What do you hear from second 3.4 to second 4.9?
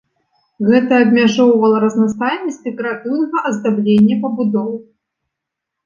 аздаблення пабудоў.